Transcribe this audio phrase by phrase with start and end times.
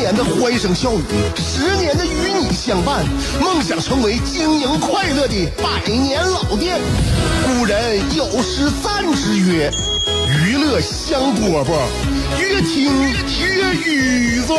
[0.00, 1.02] 年的欢声笑语，
[1.36, 3.04] 十年的与你相伴，
[3.38, 6.80] 梦想成为经营快乐的百年老店。
[7.44, 9.70] 古人有诗赞之曰
[10.26, 11.82] ：“娱乐香饽饽，
[12.40, 14.56] 越听越雨左。”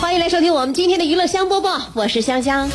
[0.00, 2.70] 欢迎来收听我们今天的娱乐香饽饽，我是香香。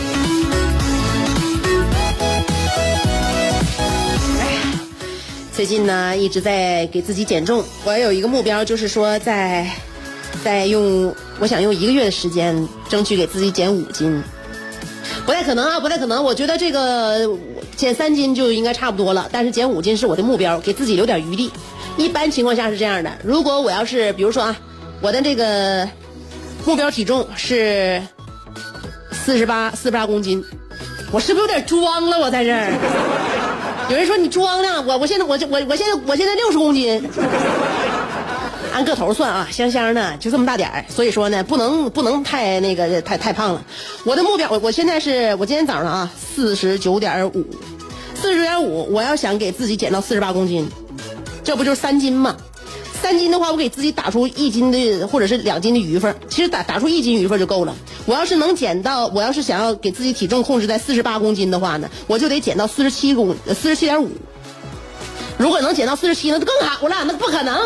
[5.60, 9.70] 最近呢一直在给自己减重，我有一个目标，就是说在
[10.42, 14.24] 在用，我想用一个月的时间，争取给自己减五斤。
[15.26, 16.24] 不太可能啊，不太可能。
[16.24, 17.30] 我觉得这个
[17.76, 21.52] 减三斤就应该差不多了，但是减五斤是我的目标，给自己留点余地。
[21.98, 24.56] 一般情况下是这样的，如果我要是比如说啊，
[25.02, 25.86] 我的这个
[26.66, 28.02] 目标体重是
[29.12, 30.42] 四十八四十八公斤，
[31.12, 32.18] 我是不是有点装了？
[32.18, 32.72] 我在这儿，
[33.90, 37.04] 有人说你装呢，我我现在我我我现在我现在六十公斤。
[38.72, 43.66] 按个头算啊，香香呢就这么大点儿，所以说呢不能不能太那个太太胖了。
[44.06, 47.46] 我的目标，我我现在是我今天早上啊四十九点五，
[48.14, 50.70] 四十九点五，我要想给自己减到四十八公斤，
[51.44, 52.38] 这不就是三斤吗？
[53.02, 57.76] 三斤的话，我给自己打出一斤的或者是两斤的余份，其实打打出一斤余份就够了。
[58.06, 64.10] 我要是能减到，我要是想要给自己体重控制在四十八公斤的话呢，我就得减到四十七公四十七点五。
[65.38, 67.58] 如果能减到四十七，那就更好了，那不可能。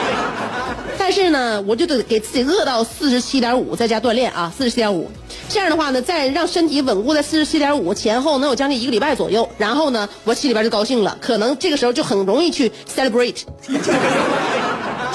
[0.98, 5.10] 但是呢，我就得给自己饿到四十七点五，再加锻炼啊，四十七点五。
[5.48, 9.48] 这样的话呢，再让身体稳固在四十七点五前后，能有将近一个礼拜左右。
[9.56, 13.40] 然后呢，我心里边就高兴了，可能这个时候就很容易去 celebrate，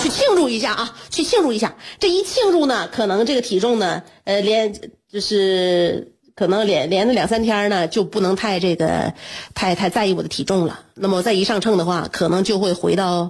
[0.10, 1.76] 庆祝一下啊，去庆祝一下。
[2.00, 4.74] 这一庆祝呢，可能这个体重呢，呃，连
[5.12, 6.14] 就是。
[6.36, 9.14] 可能连连着两三天呢，就不能太这个，
[9.54, 10.80] 太太在意我的体重了。
[10.94, 13.30] 那么我再一上秤的话，可能就会回到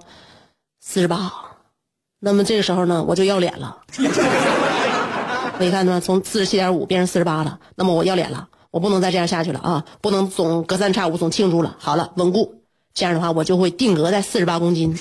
[0.79, 1.31] 四十八。
[2.19, 3.77] 那么这个时候呢，我就要脸了。
[5.57, 9.85] 你看呢，从四十七点五变成四十八了，那么我要脸了，我不能再这样下去了啊！
[10.01, 11.77] 不能总隔三差五总庆祝了。
[11.79, 12.61] 好了，稳固，
[12.93, 14.95] 这样的话我就会定格在四十八公斤。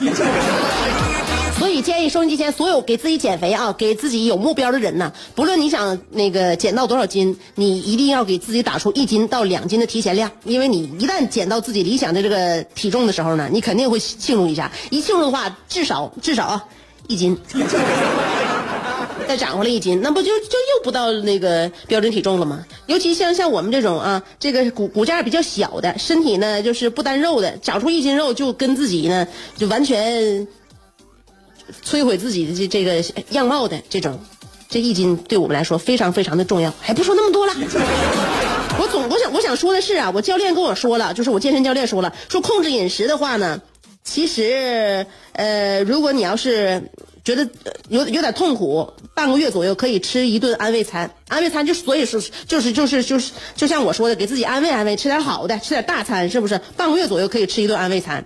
[1.83, 14.71] 建议收音机前所有给自己减肥啊、给自己有目标的人呢，不论你想那个减到多少斤，你一定要给自己打出一斤到两斤的提前量，因为你一旦减到自己理想的这个体重的时候呢，你肯定会庆祝一下。
[14.91, 16.65] 一庆祝的话，至少至少啊
[17.06, 17.37] 一斤，
[19.28, 22.65] 再长回来一斤，那不就就又不到那个标准体重了吗？
[22.87, 30.47] 尤其像像我们这种啊，这个骨骨架比较小的，身体呢就是不单肉的，长出一斤肉就跟自己呢就完全。
[31.84, 34.19] 摧毁自己的这这个样貌的这种，
[34.69, 36.73] 这一斤对我们来说非常非常的重要。
[36.81, 37.55] 还不说那么多了，
[38.79, 43.61] 我总我想我想说的是啊，我教练跟我说了，就是我健身教练说了，说控制饮食的话呢，
[44.05, 46.91] 其实呃，如果你要是
[47.25, 47.49] 觉得
[47.89, 51.11] 有有点痛苦，半个月左右可以吃一顿安慰餐。
[51.29, 56.61] 安慰餐就所以说就是就是就是就像我说的，给自己安慰安慰，吃点好的，吃点大餐，是不是？
[56.77, 58.25] 半个月左右可以吃一顿安慰餐。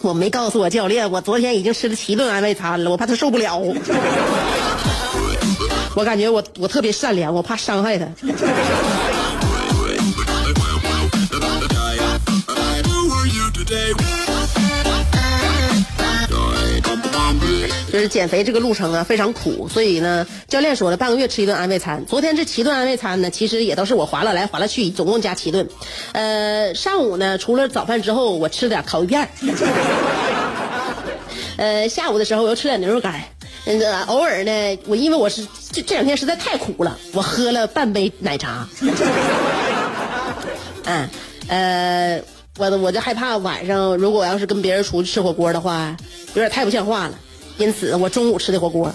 [0.00, 3.58] 我没告诉我教练，我昨天已经吃了七顿安慰餐了，我怕他受不了。
[5.94, 8.06] 我感觉我我特别善良，我怕伤害他。
[17.90, 22.04] 就是减肥这个路程啊非常苦，所以呢，教练说了半个月吃一顿安慰餐。
[22.06, 25.68] 昨天这七顿安慰餐呢，其实也都是我划了来划了去，总共加七顿。
[26.12, 29.28] 呃，上午呢，除了早饭之后，我吃了点烤鱼片
[31.56, 33.24] 呃，下午的时候我又吃点牛肉干
[33.64, 38.68] 呃，偶尔呢，我因为我是这这两天实在太苦了，我喝了半杯奶茶。
[40.84, 41.08] 嗯，
[41.48, 42.22] 呃，
[42.58, 45.96] 我我就害怕晚上如果要是跟别人出去吃火锅的话，
[46.34, 47.14] 有点太不像话了。
[47.56, 48.92] 因此，我中午吃的火锅。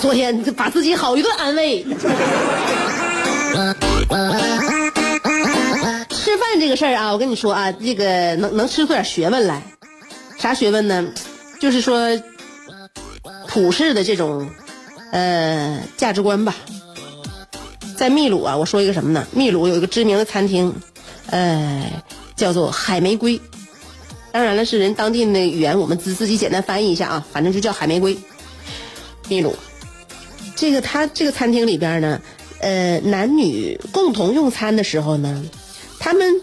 [0.00, 1.84] 昨天把自己好一顿安慰。
[6.10, 9.62] 吃饭这个事儿啊，我跟你说啊，这个能能吃出点学问来。
[10.38, 11.06] 啥学问呢？
[11.60, 12.08] 就是说
[13.48, 14.48] 普世的这种
[15.10, 16.54] 呃价值观吧。
[17.98, 19.26] 在秘鲁啊，我说一个什么呢？
[19.32, 20.72] 秘鲁有一个知名的餐厅，
[21.26, 21.84] 呃，
[22.36, 23.40] 叫做海玫瑰。
[24.30, 28.16] 当然了，是人当地的语言，我们自自己简单翻译一下啊，反正就叫海玫瑰。
[29.26, 29.52] 秘鲁，
[30.54, 32.22] 这个他这个餐厅里边呢，
[32.60, 35.44] 呃，男女共同用餐的时候呢，
[35.98, 36.40] 他们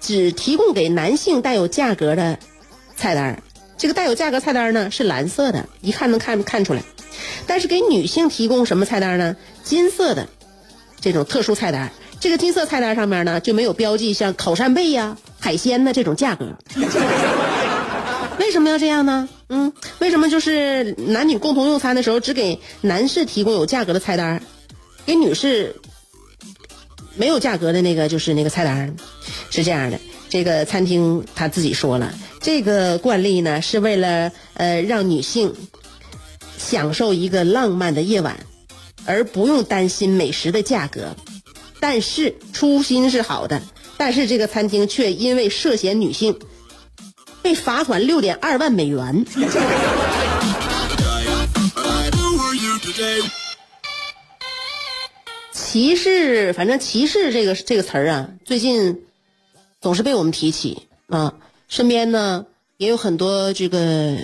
[0.00, 2.38] 只提供给男性带有价格的
[2.94, 3.42] 菜单
[3.76, 6.82] 这个带有价格菜单呢是蓝色的，一看能看看出来。
[7.44, 9.34] 但是给女性提供什么菜单呢？
[9.64, 10.28] 金色的
[11.06, 11.88] 这种特殊菜单。
[12.18, 16.46] 这个金色菜单上面呢就没有标记像烤扇贝呀、海鲜的这种价格。
[18.40, 19.28] 为什么要这样呢？
[19.48, 24.42] 嗯，为什么就是男女共同用餐的时候只给男士提供有价格的菜单，
[25.04, 25.76] 给女士
[27.14, 28.92] 没有价格的那个就是那个菜单？
[29.50, 35.54] 是这样的，这个餐厅他自己说了，这个惯例呢是为了呃让女性
[36.58, 38.36] 享受一个浪漫的夜晚，
[39.06, 41.16] 而不用担心美食的价格。
[41.78, 43.62] 但是初心是好的，
[43.96, 46.38] 但是这个餐厅却因为涉嫌女性，
[47.42, 49.24] 被罚款六点二万美元。
[55.52, 59.04] 歧视，反正歧视这个这个词儿啊，最近
[59.80, 61.34] 总是被我们提起啊。
[61.68, 62.46] 身边呢
[62.78, 64.16] 也有很多这个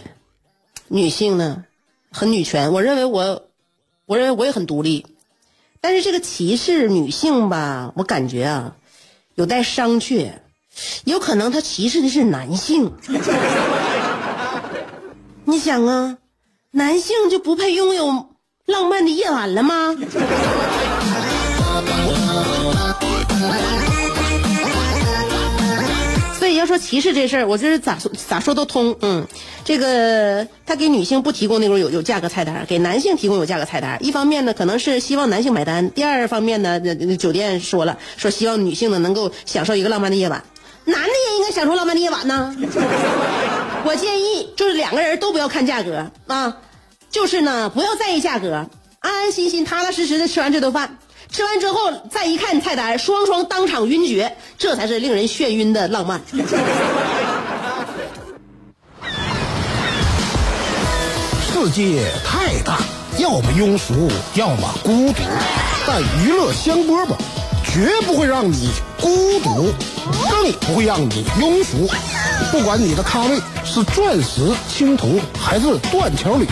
[0.88, 1.64] 女性呢，
[2.11, 2.73] 很女权。
[2.73, 3.44] 我认为我，
[4.12, 5.06] 我认为我也很独立。
[5.80, 8.76] 但是这个歧视女性吧，我感觉啊，
[9.36, 10.32] 有待商榷，
[11.04, 12.92] 有可能他歧视的是男性。
[15.46, 16.18] 你想啊，
[16.72, 18.28] 男性就不配拥有
[18.66, 19.96] 浪漫的夜晚了吗？
[26.62, 28.96] 要说歧视这事儿，我这是咋说咋说都通。
[29.00, 29.26] 嗯，
[29.64, 33.98] 这个他给女性不提供那种有有价格菜单，给男性提供有价格菜单。
[34.00, 36.80] 一方面呢，可能是希望男性买单；第二方面呢，
[37.16, 40.44] 酒店说了，说希望女性呢能够享受一个浪漫的夜晚，
[40.84, 42.54] 男的也应该享受浪漫的夜晚呢。
[43.84, 46.58] 我建议就是两个人都不要看价格啊，
[47.10, 48.68] 就是呢不要在意价格，
[49.00, 50.98] 安安心心、踏踏实实的吃完这顿饭。
[51.32, 56.20] 吃完之后再一看菜单，双双当场晕厥，这才是令人眩晕的浪漫。
[61.50, 62.81] 世界太大，
[63.19, 65.23] 要么庸俗，要么孤独，
[65.87, 67.14] 但娱乐香饽饽
[67.64, 68.70] 绝不会让你
[69.00, 69.73] 孤独，
[70.29, 71.88] 更不会让你庸俗。
[72.50, 76.46] 不管你的咖位是钻石、青铜还是断桥铝，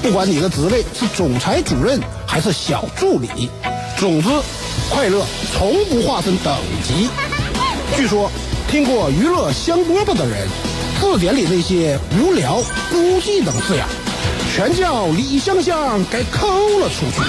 [0.00, 3.50] 不管你的职位是总裁、主任还是小助理。
[4.00, 4.30] 总之，
[4.88, 7.10] 快乐从不划分等级。
[7.94, 8.30] 据说，
[8.66, 10.48] 听过娱乐香饽饽的人，
[10.98, 13.84] 字典里那些无聊、孤寂等字眼，
[14.54, 16.48] 全叫李香香给抠
[16.78, 17.20] 了出去。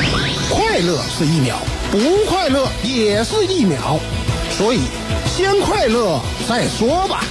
[0.50, 1.58] 快乐是一秒，
[1.92, 4.00] 不快乐也是一秒，
[4.58, 4.80] 所以
[5.36, 7.26] 先快乐再说吧。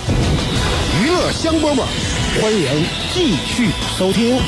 [1.03, 1.85] 娱乐香饽饽，
[2.43, 2.85] 欢迎
[3.15, 4.39] 继续收听。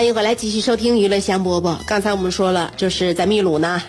[0.00, 1.76] 欢迎回来，继续收听娱乐香饽饽。
[1.84, 3.82] 刚才我们说了，就是在秘鲁呢，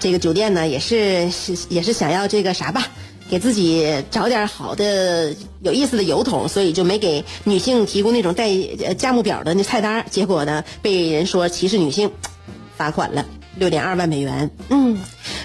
[0.00, 2.86] 这个酒店呢也是是也是想要这个啥吧，
[3.28, 8.48] 给自己找点好的有意思的油桶，所以就没给女性提供那种带
[8.94, 10.06] 价目表的那菜单。
[10.10, 12.10] 结果呢，被人说歧视女性，
[12.78, 13.26] 罚款了
[13.56, 14.50] 六点二万美元。
[14.70, 14.98] 嗯，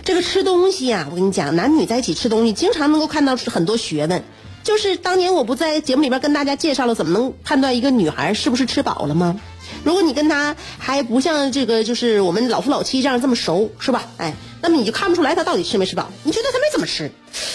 [0.05, 4.23] 这个吃东西呀，我跟你讲，男女在一起吃东西，经常能够看到很多学问。
[4.63, 9.39] 就是当年我不在节目里边跟大家介绍了怎么能判断一个女孩是不是吃饱了吗？
[9.87, 14.03] 如果你跟他还不像这个，就是我们老夫老妻这样这么熟，是吧？
[14.17, 16.11] 哎，那么你就看不出来他到底吃没吃饱。
[16.23, 17.09] 你觉得他没怎么吃，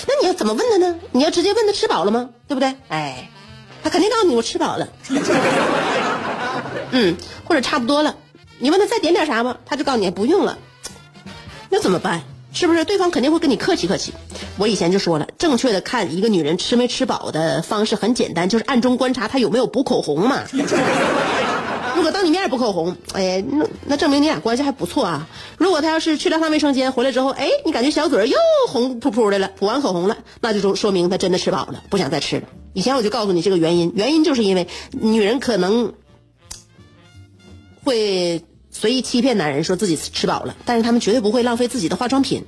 [0.08, 0.98] 那你要怎么问他呢？
[1.10, 2.30] 你要直接问他吃饱了吗？
[2.48, 2.74] 对不对？
[2.88, 3.28] 哎，
[3.84, 4.88] 他肯定告诉你我吃饱了。
[6.92, 8.16] 嗯，或者差不多了。
[8.58, 9.58] 你问他再点点啥吗？
[9.66, 10.56] 他就告诉你不用了。
[11.68, 12.22] 那怎么办？
[12.54, 14.14] 是不是对方肯定会跟你客气客气？
[14.56, 20.40] 我以前就说了，正确的看一个女人吃没吃饱的方式很简单，就是暗中观察她有没有补口红嘛。
[21.94, 25.28] 如果当你面不口红，哎，那那证明你俩关系还不错啊。
[25.58, 28.36] 如果他要是去了趟卫生间回来之后，哎，你感觉小嘴又
[28.68, 32.44] 红扑扑的了，补完口红了，那就说说明他真的吃饱了，不想再吃了。
[32.72, 35.92] 以前我就告诉你这个原因，原因就是因为女人可能
[37.84, 42.44] 会随意欺骗男人，说自己吃饱了，但是他们绝对不会浪费自己的化妆品。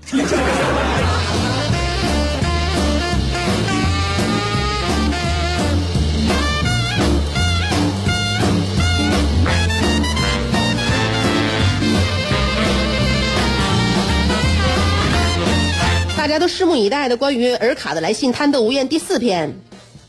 [16.35, 19.55] 大家都拭目以待的关于尔卡的来信贪得无厌第四篇，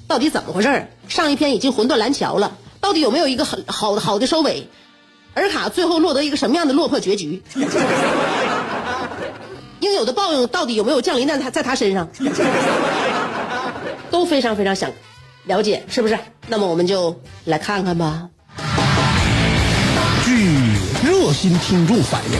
[0.07, 0.87] 到底怎么回事？
[1.07, 4.67] 上一篇已经魂断蓝桥了，到底有没有一个很好的好的收尾？
[5.35, 7.43] 尔卡最后落得一个什么样的落魄结局？
[9.81, 12.09] 应有的报应到底有没有降临在他在他身上？
[14.09, 14.91] 都非常非常想
[15.43, 16.17] 了解，是不是？
[16.47, 18.29] 那么我们就来看看吧。
[20.25, 20.49] 据
[21.07, 22.39] 热心听众反映，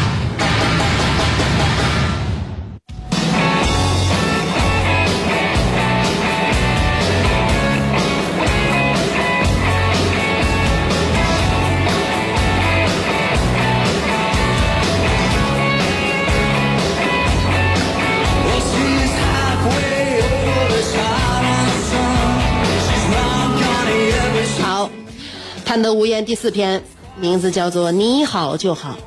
[25.71, 26.83] 贪得无厌第四篇，
[27.17, 28.97] 名字叫做“你好就好”。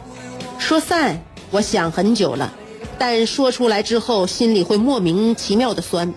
[0.59, 2.55] 说散，我想很久了，
[2.99, 6.15] 但说出来之后，心里会莫名其妙的酸。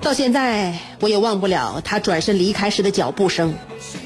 [0.00, 3.52] 到现在，我也忘不了他转身离开时的脚步声。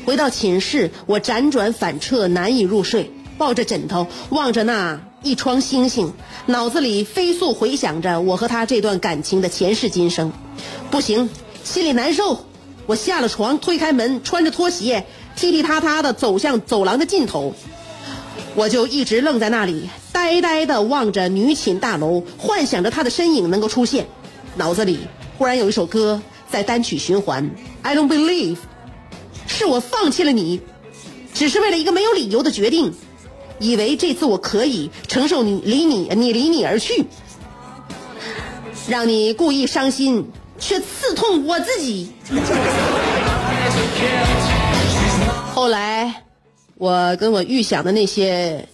[0.06, 6.14] 回到寝室，我辗转反侧，难以入睡，抱着枕头，望着那一窗星星，
[6.46, 10.32] 脑子里飞速回想着我和他这段感情的前世今生。
[10.90, 11.28] 不行，
[11.62, 12.38] 心里难受。
[12.88, 15.04] 我下了床，推开门，穿着拖鞋，
[15.36, 17.54] 踢踢踏踏的走向走廊的尽头。
[18.54, 24.06] 我就一直愣在那里，呆呆的望着女寝大楼，幻想着她的身影能够出现。
[24.56, 25.00] 脑子里
[25.36, 27.50] 忽然有一首歌在单曲循环
[27.82, 28.56] ，I don't believe，
[29.46, 30.62] 是我放弃了你，
[31.34, 32.94] 只是为了一个没有理由的决定，
[33.58, 37.04] 以为这次我可以承受你离你你离你而去，
[38.88, 42.08] 让你故意伤心，却刺痛我自己。
[45.66, 46.22] 后来，
[46.76, 48.68] 我跟我预想的那些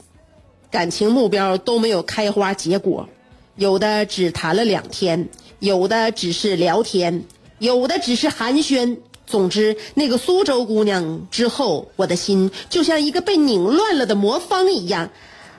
[0.70, 3.08] 感情目标都没有开花结果，
[3.56, 7.25] 有的只谈了两天，有的只是聊天，
[7.61, 8.99] 有的只是寒暄。
[9.26, 15.08] 总之，那个苏州姑娘之后，我的心就像一个被拧乱了的魔方一样，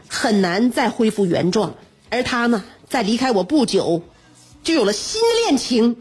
[0.07, 1.73] 很难再恢复原状。
[2.11, 4.03] 而她呢，在离开我不久，
[4.63, 5.97] 就有了新恋情。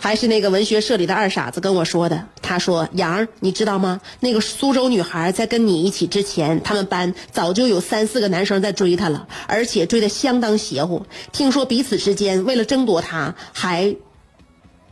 [0.00, 2.26] 还是那个文学社里的二傻子跟我说的。
[2.40, 4.00] 他说：“杨，你知道吗？
[4.18, 11.04] 那个苏州女孩在跟你一起之前，他们班早就有三四个男生在追她了，而且追得相当邪乎。
[11.32, 13.94] 听说彼此之间为了争夺她，还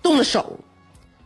[0.02, 0.60] 动了手，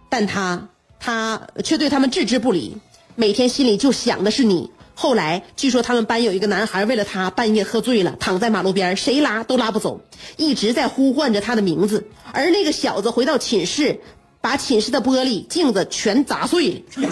[0.09, 0.69] 但她，
[1.01, 2.79] 她却对他们置之不理，
[3.17, 10.01] 每天心里就想的是你。”后来据说他们班有一个男孩为了她半夜喝醉了，躺在马路边，谁拉都拉不走，
[10.37, 12.09] 一直在呼唤着他的名字。
[12.33, 14.01] 而那个小子回到寝室，
[14.41, 16.81] 把寝室的玻璃镜子全砸碎了。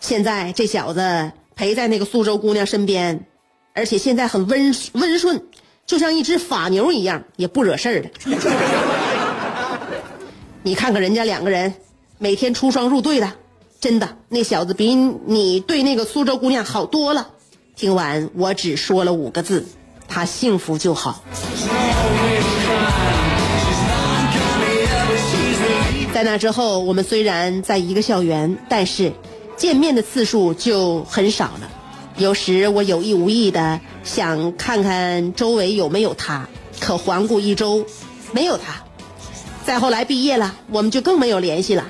[0.00, 3.26] 现在这小子陪在那个苏州姑娘身边，
[3.74, 5.42] 而且现在很温温顺，
[5.86, 8.10] 就像一只法牛一样，也不惹事儿的。
[10.62, 11.74] 你看看人家两个人，
[12.18, 13.32] 每天出双入对的。
[13.80, 17.28] 真的，那小子比你对那个苏州姑娘好多了。
[17.76, 19.66] 听完，我只说了五个字：
[20.06, 21.24] 他幸福就好。
[26.12, 29.14] 在那之后，我们虽然在一个校园，但是
[29.56, 31.70] 见面的次数就很少了。
[32.18, 36.46] 有时我有意无意的想看看周围有没有他，
[36.80, 37.86] 可环顾一周，
[38.32, 38.82] 没有他。
[39.64, 41.86] 再后来毕业了，我们就更没有联系了。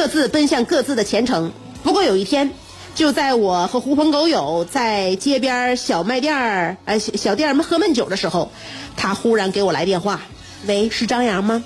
[0.00, 1.52] 各自奔向各自的前程。
[1.82, 2.50] 不过有一天，
[2.94, 8.50] 就在我和狐朋狗友在街边小卖店儿、呃小小店儿喝闷酒的时候，
[8.96, 10.22] 他忽然给我来电话
[10.66, 11.62] ：“喂，是张扬吗？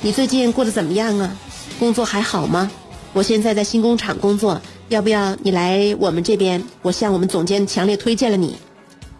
[0.00, 1.36] 你最近过得怎么样啊？
[1.78, 2.70] 工作还好吗？
[3.12, 6.64] 我现在在新工厂工作，要不要你来我们这边？
[6.80, 8.56] 我向我们总监强烈推荐了你。”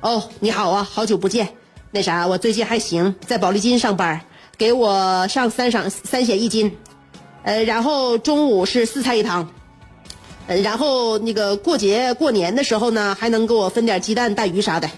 [0.01, 1.51] 哦，你好啊，好久不见。
[1.91, 4.23] 那啥，我最近还行，在保利金上班，
[4.57, 6.75] 给我上三赏三险一金。
[7.47, 9.49] 呃，然后中午是四菜一汤，
[10.49, 14.91] 呃，然后那个过节过年的时候呢，还能给我分点鸡蛋、带鱼啥的。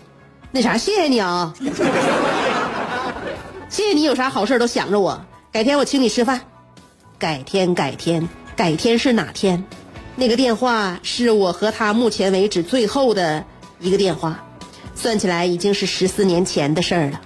[0.50, 1.52] 那啥，谢谢你啊，
[3.68, 5.26] 谢谢你有啥好事都想着我。
[5.52, 6.40] 改天我请你吃饭。
[7.18, 8.26] 改天，改天，
[8.56, 9.62] 改天是哪天？
[10.16, 13.44] 那个电话是我和他目前为止最后的
[13.78, 14.42] 一个电话。
[14.94, 17.20] 算起来已经是十四年前的事儿了。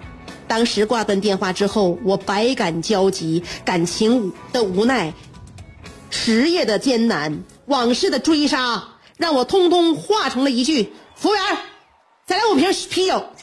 [0.52, 5.10] 当时挂断电话之后，我百感交集，感情的无奈，
[6.10, 8.84] 事业的艰难，往事的追杀，
[9.16, 11.42] 让我通通化成了一句：“服务员，
[12.26, 13.24] 再来五瓶啤酒。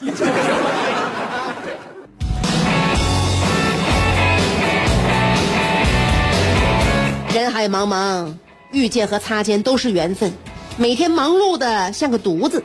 [7.34, 8.32] 人海茫茫，
[8.70, 10.32] 遇见和擦肩都是缘分。
[10.76, 12.62] 每天忙碌的像个犊子，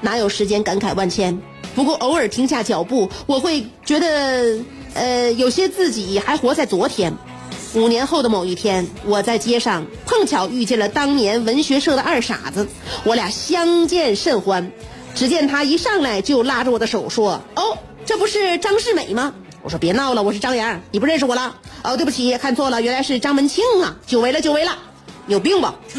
[0.00, 1.40] 哪有时间感慨万千？
[1.74, 4.58] 不过偶尔停下脚步，我会觉得，
[4.94, 7.12] 呃，有些自己还活在昨天。
[7.74, 12.68] 五年后的某一天，我在街上碰巧遇见了当年文学社的二傻子，
[13.04, 14.70] 我俩相见甚欢。
[15.14, 23.96] 只见他一上来就拉着我的手说：“哦，这不是张世美吗？”我说：“别闹了，我是张阳，你不认识我了？”哦，对不起，看错了，原来是张文庆啊！
[24.06, 24.76] 久违了，久违了，
[25.26, 25.74] 有病吧？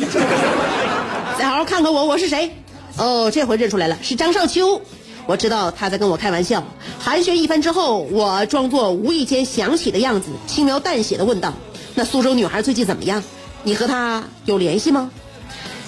[1.37, 2.55] 再好好看看我，我是谁？
[2.97, 4.79] 哦，这回认出来了，是张少秋。
[5.25, 6.63] 我知道他在跟我开玩笑。
[6.99, 11.53] 寒暄一番之后，我装作无意间想起的样子，轻描淡写的问道
[11.95, 13.23] ：“那苏州女孩最近怎么样？
[13.63, 15.09] 你和她有联系吗？”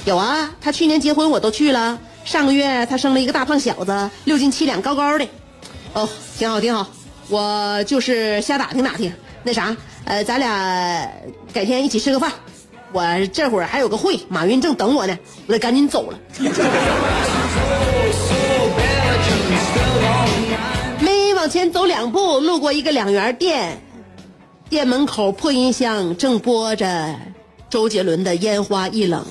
[0.05, 1.99] 有啊，她去年结婚我都去了。
[2.23, 5.27] 上个月她生了一个大胖小子，六斤七两，高高的。
[5.93, 6.87] 哦，挺好挺好。
[7.27, 9.11] 我就是瞎打听打听。
[9.43, 9.75] 那啥，
[10.05, 11.11] 呃，咱俩
[11.53, 12.31] 改天一起吃个饭。
[12.91, 16.19] 我这会儿还有个会，马云正等我呢，我得赶紧走了。
[21.55, 23.81] 先走两步，路过一个两元店，
[24.69, 27.15] 店门口破音箱正播着
[27.69, 29.25] 周杰伦的《烟花易冷》，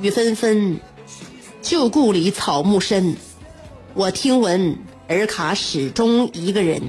[0.00, 0.80] 雨纷纷，
[1.60, 3.14] 旧故里草木深。
[3.92, 4.74] 我听闻
[5.08, 6.80] 尔卡始终一个人。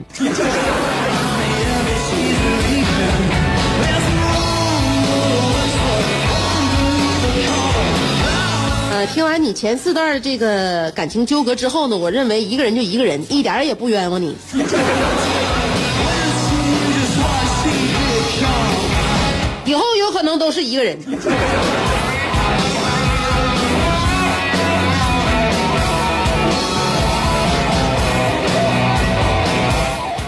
[9.18, 14.38] 听完你前四段这个感情纠葛之后呢，我认为一个人就一个人，一点也不冤枉你。
[19.66, 21.00] 以后有可能都是一个人。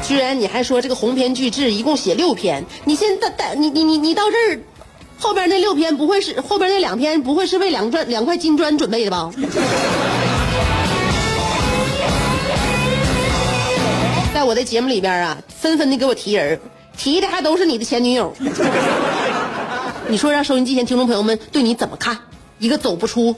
[0.02, 4.60] 居然你还说这个鸿篇巨制一共写六篇，你现在带你你你你到这儿。
[5.20, 9.32] 后边那六篇不会是后边那两篇不会是为两砖两块金砖准备的吧？
[14.34, 16.60] 在我的节目里边啊，纷纷的给我提人，
[16.98, 18.34] 提的还都是你的前女友。
[20.08, 22.18] 你说让收音机前听众朋友们对你怎么看？
[22.58, 23.36] 一个走不出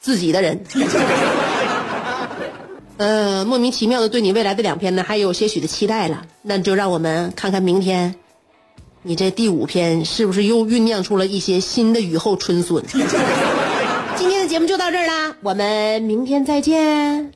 [0.00, 0.64] 自己的人。
[2.96, 6.24] 呃，莫名其妙的对你未来的两篇呢，还有些许的期待了。
[6.42, 8.16] 那就让我们看看明天。
[9.06, 12.82] 你这第五篇是不是又酝酿出了一些新的雨后春笋？
[14.16, 17.34] 今天的节目就到这儿啦，我们明天再见。